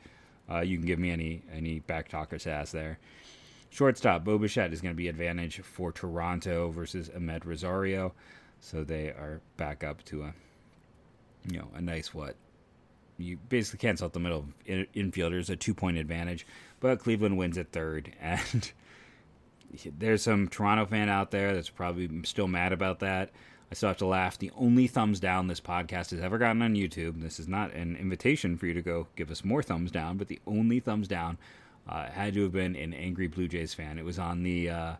[0.49, 2.99] uh, you can give me any any back talker sass there.
[3.69, 8.13] Shortstop, Bo Bichette is going to be advantage for Toronto versus Amed Rosario.
[8.61, 10.33] So they are back up to a,
[11.49, 12.35] you know, a nice what?
[13.17, 16.47] You basically cancel out the middle infielders, a two point advantage.
[16.79, 18.13] But Cleveland wins at third.
[18.21, 18.71] And
[19.99, 23.31] there's some Toronto fan out there that's probably still mad about that.
[23.71, 24.37] I still have to laugh.
[24.37, 27.95] The only thumbs down this podcast has ever gotten on YouTube, this is not an
[27.95, 31.37] invitation for you to go give us more thumbs down, but the only thumbs down
[31.87, 33.97] uh, had to have been an angry Blue Jays fan.
[33.97, 34.93] It was on the uh,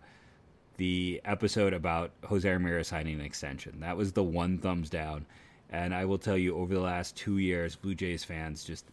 [0.77, 3.79] the episode about Jose Ramirez signing an extension.
[3.79, 5.25] That was the one thumbs down,
[5.69, 8.85] And I will tell you, over the last two years, Blue Jays fans just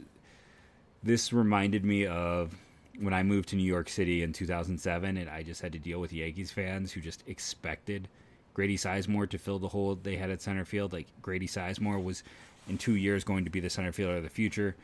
[1.02, 2.54] this reminded me of
[3.00, 6.00] when I moved to New York City in 2007, and I just had to deal
[6.00, 8.08] with Yankees fans who just expected
[8.54, 10.92] Grady Sizemore to fill the hole they had at center field.
[10.92, 12.22] Like Grady Sizemore was
[12.68, 14.76] in two years going to be the center fielder of the future.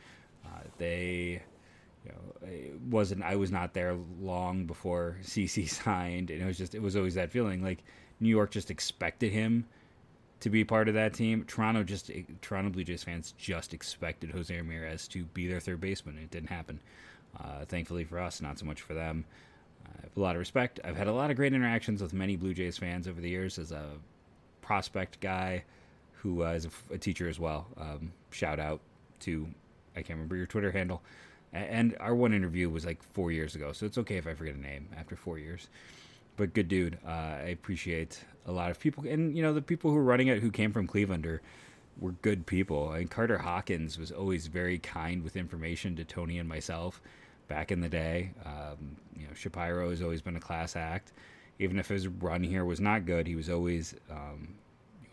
[0.45, 1.41] Uh, they,
[2.05, 3.23] you know, it wasn't.
[3.23, 7.15] I was not there long before CC signed, and it was just it was always
[7.15, 7.83] that feeling like
[8.19, 9.65] New York just expected him
[10.39, 11.43] to be part of that team.
[11.45, 16.15] Toronto just Toronto Blue Jays fans just expected Jose Ramirez to be their third baseman.
[16.15, 16.79] And it didn't happen.
[17.39, 19.25] Uh, thankfully for us, not so much for them.
[19.97, 20.79] I have a lot of respect.
[20.83, 23.57] I've had a lot of great interactions with many Blue Jays fans over the years
[23.57, 23.85] as a
[24.61, 25.63] prospect guy
[26.13, 27.67] who uh, is a, a, teacher as well.
[27.77, 28.81] Um, shout out
[29.21, 29.47] to
[29.95, 31.01] I can't remember your Twitter handle.
[31.51, 34.53] And our one interview was like four years ago, so it's okay if I forget
[34.53, 35.67] a name after four years.
[36.37, 39.89] But good dude, uh, I appreciate a lot of people, and you know the people
[39.89, 41.41] who are running it who came from Cleveland are
[41.99, 42.93] were good people.
[42.93, 47.01] And Carter Hawkins was always very kind with information to Tony and myself
[47.49, 48.31] back in the day.
[48.45, 51.11] Um, you know, Shapiro has always been a class act.
[51.59, 54.55] Even if his run here was not good, he was always um,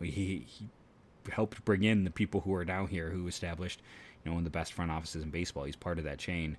[0.00, 0.68] he, he
[1.32, 3.80] helped bring in the people who are now here who established
[4.24, 5.64] you know one of the best front offices in baseball.
[5.64, 6.56] He's part of that chain.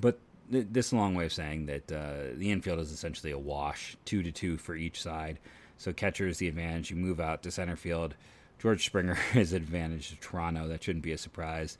[0.00, 0.18] But
[0.50, 4.22] th- this long way of saying that uh, the infield is essentially a wash, two
[4.22, 5.38] to two for each side.
[5.76, 6.90] So catcher is the advantage.
[6.90, 8.14] You move out to center field.
[8.58, 10.68] George Springer is advantage to Toronto.
[10.68, 11.78] That shouldn't be a surprise.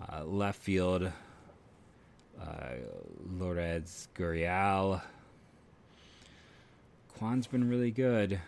[0.00, 1.10] Uh, left field,
[2.40, 2.74] uh,
[3.38, 5.02] Lourdes Gurriel.
[7.18, 8.40] Kwan's been really good.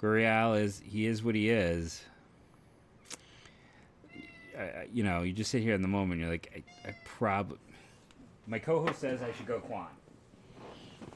[0.00, 2.02] Gurriel is he is what he is.
[4.58, 6.20] I, you know, you just sit here in the moment.
[6.20, 7.56] You're like, I, I prob.
[8.46, 9.86] My co-host says I should go Kwan.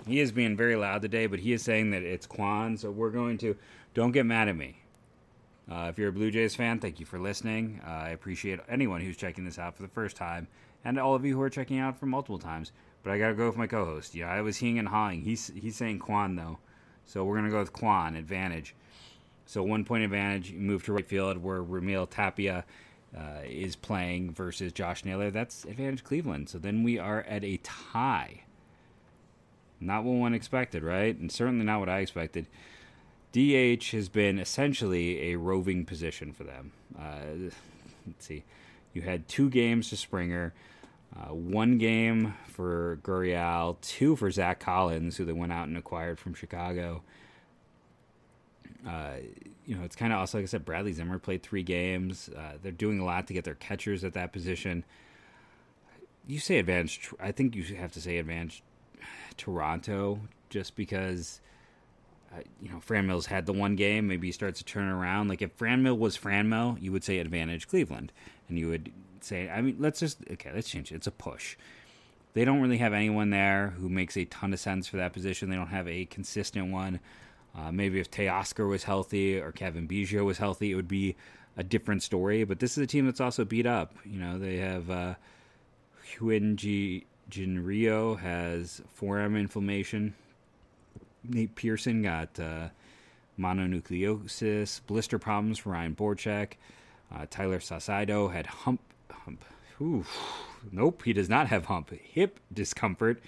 [0.07, 2.77] He is being very loud today, but he is saying that it's Kwan.
[2.77, 3.57] So we're going to.
[3.95, 4.79] Don't get mad at me.
[5.71, 7.81] Uh, if you're a Blue Jays fan, thank you for listening.
[7.85, 10.47] Uh, I appreciate anyone who's checking this out for the first time
[10.87, 12.71] and all of you who are checking out for multiple times.
[13.03, 14.15] But I got to go with my co host.
[14.15, 15.23] Yeah, I was heeing and hawing.
[15.23, 16.59] He's, he's saying Kwan, though.
[17.05, 18.75] So we're to go with Kwan, advantage.
[19.47, 22.65] So one point advantage, move to right field where Raimel Tapia
[23.17, 25.31] uh, is playing versus Josh Naylor.
[25.31, 26.49] That's advantage Cleveland.
[26.49, 28.43] So then we are at a tie.
[29.81, 31.17] Not what one expected, right?
[31.17, 32.47] And certainly not what I expected.
[33.33, 36.73] DH has been essentially a roving position for them.
[36.99, 37.51] Uh,
[38.07, 38.45] let's see.
[38.97, 40.55] You had two games to Springer,
[41.17, 46.19] uh, one game for Gurriel, two for Zack Collins, who they went out and acquired
[46.19, 47.03] from Chicago.
[48.87, 49.15] Uh,
[49.65, 52.29] you know, it's kind of also, like I said, Bradley Zimmer played three games.
[52.37, 54.85] Uh, they're doing a lot to get their catchers at that position.
[56.27, 57.11] You say advantage.
[57.19, 58.63] I think you have to say advantage
[59.37, 61.41] Toronto just because
[62.33, 64.07] uh, you know, Franmil's had the one game.
[64.07, 65.29] Maybe he starts to turn around.
[65.29, 68.13] Like if Franmil was Franmil, you would say advantage Cleveland,
[68.49, 68.93] and you would
[69.27, 70.97] say, I mean, let's just okay, let's change it.
[70.97, 71.57] It's a push.
[72.35, 75.49] They don't really have anyone there who makes a ton of sense for that position.
[75.49, 77.01] They don't have a consistent one.
[77.57, 81.17] Uh, maybe if Teoscar was healthy or Cavan Biggio was healthy, it would be
[81.57, 82.45] a different story.
[82.45, 83.95] But this is a team that's also beat up.
[84.05, 85.15] You know, they have uh,
[86.19, 90.15] Hyun Jin Ryu has forearm inflammation
[91.29, 92.69] Nate Pearson got uh,
[93.39, 96.53] mononucleosis, blister problems for Ryan Borucki.
[97.15, 98.81] Uh, Tayler Saucedo had hump.
[99.27, 99.45] Hump.
[100.73, 101.91] Nope, he does not have hump.
[101.91, 103.21] Hip discomfort.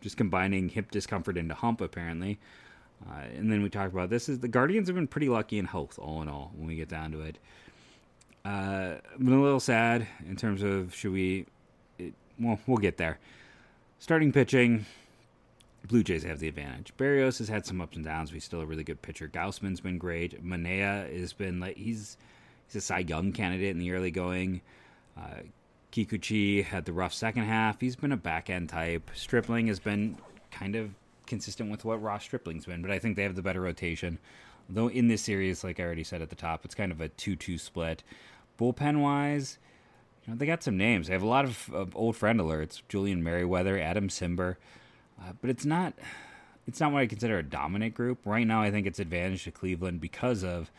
[0.00, 2.40] Just combining hip discomfort into hump, apparently.
[3.08, 5.66] Uh, and then we talked about this is the Guardians have been pretty lucky in
[5.66, 7.38] health, all in all, when we get down to it.
[8.44, 11.46] Uh, I'm a little sad in terms of should we.
[11.98, 13.18] It, well, we'll get there.
[13.98, 14.86] Starting pitching,
[15.86, 16.92] Blue Jays have the advantage.
[16.96, 19.28] Berrios has had some ups and downs, he's still a really good pitcher.
[19.28, 20.42] Gausman's been great.
[20.42, 22.16] Manoah has been like he's
[22.66, 24.62] he's a Cy Young candidate in the early going.
[25.16, 25.42] Uh,
[25.92, 27.80] Kikuchi had the rough second half.
[27.80, 29.10] He's been a back end type.
[29.14, 30.16] Stripling has been
[30.50, 30.90] kind of
[31.26, 34.18] consistent with what Ross Stripling's been, but I think they have the better rotation.
[34.68, 37.08] Though in this series, like I already said at the top, it's kind of a
[37.08, 38.02] two-two split.
[38.58, 39.58] Bullpen wise,
[40.24, 41.08] you know, they got some names.
[41.08, 44.56] They have a lot of, of old friend alerts: Julian Merryweather, Adam Cimber,
[45.20, 45.94] Uh, but it's not
[46.66, 48.20] it's not what I consider a dominant group.
[48.24, 50.70] Right now, I think it's advantage to Cleveland because of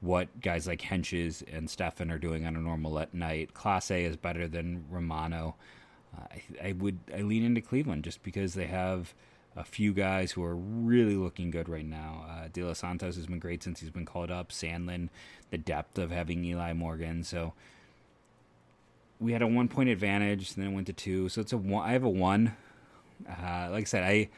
[0.00, 3.54] what guys like Hentges and Stephan are doing on a normal at night.
[3.54, 5.56] Clase is better than Romano.
[6.16, 9.14] Uh, I, I, would I lean into Cleveland just because they have
[9.56, 12.26] a few guys who are really looking good right now.
[12.28, 14.50] Uh, De Los Santos has been great since he's been called up.
[14.50, 15.08] Sandlin,
[15.50, 17.24] the depth of having Eli Morgan.
[17.24, 17.54] So
[19.18, 21.30] we had a one point advantage, then it went to two.
[21.30, 21.88] So it's a one.
[21.88, 22.54] I have a one
[23.28, 24.28] uh, like I said, I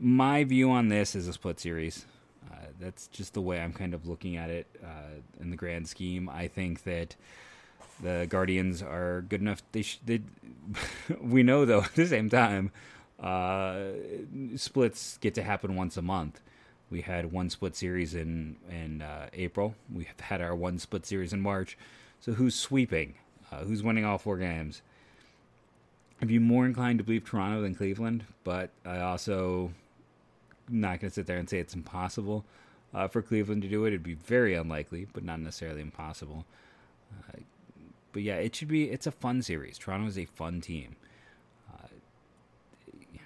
[0.00, 2.06] my view on this is a split series.
[2.80, 6.28] That's just the way I'm kind of looking at it uh, in the grand scheme.
[6.28, 7.16] I think that
[8.02, 9.62] the Guardians are good enough.
[9.72, 10.20] They, sh- they
[11.20, 12.70] we know though at the same time,
[13.20, 13.84] uh,
[14.56, 16.40] splits get to happen once a month.
[16.90, 19.74] We had one split series in in uh, April.
[19.92, 21.78] We have had our one split series in March.
[22.20, 23.14] So who's sweeping?
[23.50, 24.82] Uh, who's winning all four games?
[26.20, 29.72] I'd be more inclined to believe Toronto than Cleveland, but I also
[30.68, 32.44] not going to sit there and say it's impossible
[32.94, 33.88] uh, for Cleveland to do it.
[33.88, 36.44] It'd be very unlikely, but not necessarily impossible.
[37.12, 37.40] Uh,
[38.12, 38.90] but yeah, it should be.
[38.90, 39.78] It's a fun series.
[39.78, 40.96] Toronto is a fun team.
[41.72, 41.88] Uh,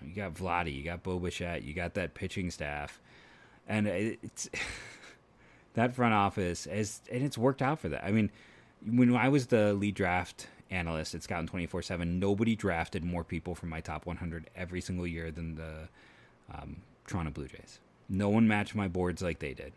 [0.04, 3.00] you, got Vladdy, you got Bo Bichette, you got that pitching staff,
[3.68, 4.48] and it's
[5.74, 8.04] that front office is, and it's worked out for that.
[8.04, 8.30] I mean,
[8.88, 13.54] when I was the lead draft analyst at twenty four seven, nobody drafted more people
[13.56, 15.88] from my top one hundred every single year than the
[16.54, 17.80] um, Toronto Blue Jays.
[18.08, 19.72] No one matched my boards like they did.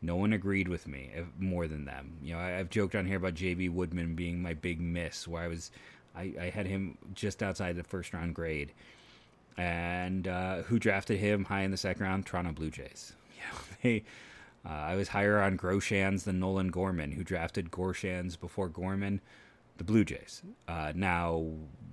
[0.00, 2.18] No one agreed with me more than them.
[2.22, 5.42] You know, I, have joked on here about JB Woodman being my big miss, where
[5.42, 5.70] I was,
[6.16, 8.72] I, I had him just outside the first round grade,
[9.56, 12.26] and uh, who drafted him high in the second round?
[12.26, 13.14] Toronto Blue Jays.
[13.38, 14.04] Yeah, they.
[14.66, 19.20] Uh, I was higher on Groshans than Nolan Gorman, who drafted Groshans before Gorman,
[19.76, 20.42] the Blue Jays.
[20.66, 21.46] Uh, now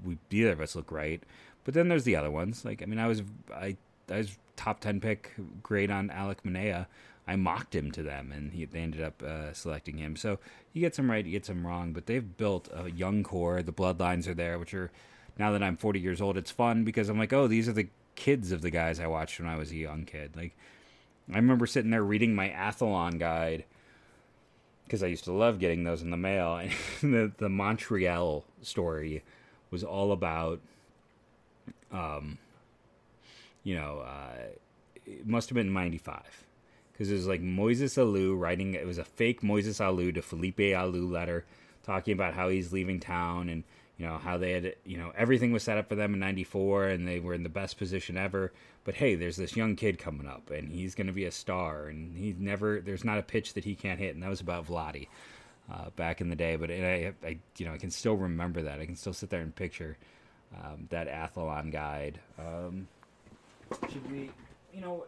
[0.03, 1.21] we neither of us look right,
[1.63, 2.65] but then there's the other ones.
[2.65, 3.21] Like I mean, I was
[3.53, 3.77] I
[4.09, 6.87] I was top ten pick grade on Alek Manoah.
[7.27, 10.15] I mocked him to them, and he, they ended up uh, selecting him.
[10.15, 10.37] So
[10.73, 13.63] you get some right, you get some wrong, but they've built a young core.
[13.63, 14.91] The bloodlines are there, which are
[15.37, 17.87] now that I'm 40 years old, it's fun because I'm like, oh, these are the
[18.15, 20.35] kids of the guys I watched when I was a young kid.
[20.35, 20.55] Like
[21.31, 23.65] I remember sitting there reading my Athlon guide
[24.85, 29.23] because I used to love getting those in the mail, and the the Montreal story
[29.71, 30.59] was all about,
[31.91, 32.37] um,
[33.65, 34.37] you know, uh,
[35.05, 36.45] it must have been '95
[36.93, 38.75] because it was like Moises Alou writing.
[38.75, 41.43] It was a fake Moises Alou to Felipe Alou letter
[41.83, 43.63] talking about how he's leaving town and
[43.97, 46.85] you know how they had you know everything was set up for them in 94
[46.87, 48.53] and they were in the best position ever.
[48.83, 51.87] But hey there's this young kid coming up and he's going to be a star
[51.87, 54.67] and he's never there's not a pitch that he can't hit and that was about
[54.67, 55.07] Vladdy
[55.71, 56.55] uh, back in the day.
[56.55, 58.79] But I, I you know I can still remember that.
[58.79, 59.97] I can still sit there and picture
[60.55, 62.19] um, that athlon guide.
[62.39, 62.87] Um,
[63.91, 64.29] should we
[64.73, 65.05] you know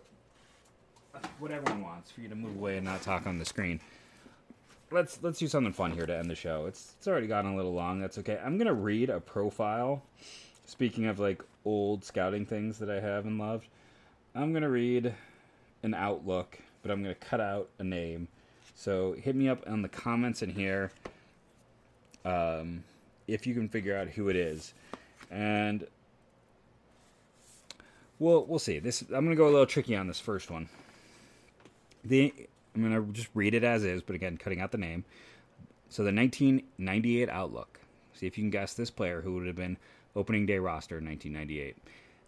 [1.39, 3.79] what everyone wants for you to move away and not talk on the screen.
[4.91, 6.65] Let's let's do something fun here to end the show.
[6.65, 7.99] It's it's already gotten a little long.
[7.99, 8.39] That's okay.
[8.43, 10.01] I'm gonna read a profile.
[10.65, 13.67] Speaking of like old scouting things that I have and loved,
[14.35, 15.13] I'm gonna read
[15.83, 18.27] an outlook, but I'm gonna cut out a name.
[18.75, 20.91] So hit me up on the comments in here
[22.23, 22.83] um,
[23.27, 24.73] if you can figure out who it is,
[25.29, 25.85] and
[28.19, 28.79] we'll we'll see.
[28.79, 30.69] This I'm gonna go a little tricky on this first one.
[32.03, 32.33] The
[32.77, 35.03] I'm going to just read it as is, but again, cutting out the name.
[35.89, 37.79] So the 1998 Outlook.
[38.13, 39.77] See if you can guess this player who would have been
[40.15, 41.75] opening day roster in 1998.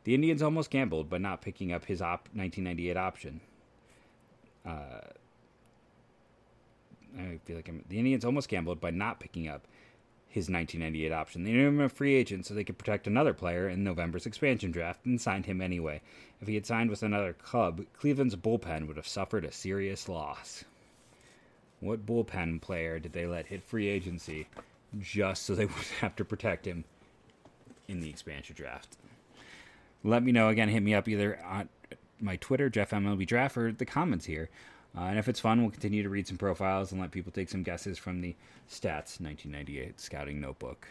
[0.06, 3.41] The Indians almost gambled by not picking up his op 1998 option.
[4.65, 5.02] Uh,
[7.17, 9.67] I feel like I'm, the Indians almost gambled by not picking up
[10.30, 11.44] his 1998 option.
[11.44, 14.72] They made him a free agent so they could protect another player in November's expansion
[14.72, 16.02] draft and signed him anyway.
[16.39, 20.63] If he had signed with another club, Cleveland's bullpen would have suffered a serious loss.
[21.80, 24.48] What bullpen player did they let hit free agency
[25.00, 26.84] just so they wouldn't have to protect him
[27.88, 28.98] in the expansion draft?
[30.04, 30.70] Let me know again.
[30.70, 31.70] Hit me up either on
[32.22, 34.50] my Twitter, Jeff MLB Draft, or the comments here.
[34.97, 37.49] Uh, and if it's fun, we'll continue to read some profiles and let people take
[37.49, 38.36] some guesses from the
[38.69, 40.88] Stats 1998 Scouting Notebook.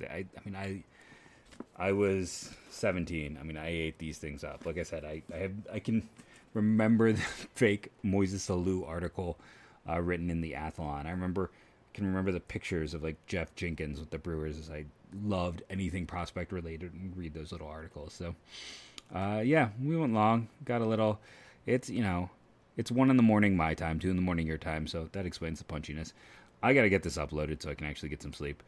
[0.00, 0.82] I, I mean, I
[1.76, 3.38] I was 17.
[3.40, 4.64] I mean, I ate these things up.
[4.64, 6.08] Like I said, I, I have I can
[6.54, 7.20] remember the
[7.54, 9.38] fake Moises Alou article
[9.88, 11.06] uh, written in the Athlon.
[11.06, 11.50] I remember
[11.94, 14.86] can remember the pictures of like Geoff Jenkins with the Brewers as I
[15.24, 18.14] loved anything prospect related and read those little articles.
[18.14, 18.34] So,
[19.14, 20.48] uh, yeah, we went long.
[20.64, 21.20] Got a little
[21.66, 22.30] it's, you know,
[22.76, 25.26] it's one in the morning my time, two in the morning your time, so that
[25.26, 26.12] explains the punchiness.
[26.62, 28.62] I got to get this uploaded so I can actually get some sleep.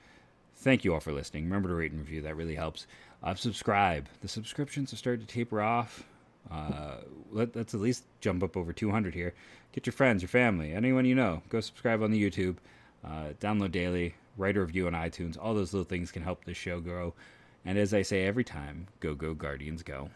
[0.57, 1.45] Thank you all for listening.
[1.45, 2.87] Remember to rate and review, that really helps.
[3.23, 4.09] Uh, subscribe.
[4.21, 6.05] The subscriptions have started to taper off.
[6.51, 6.97] Uh,
[7.31, 9.35] let, us at least jump up over 200 here.
[9.73, 11.43] Get your friends, your family, anyone you know.
[11.49, 12.57] Go subscribe on the YouTube.
[13.05, 14.15] Uh, download daily.
[14.37, 15.39] Write a review on iTunes.
[15.41, 17.15] All those little things can help this show grow.
[17.65, 20.11] And as I say every time, go, go, Guardians, go.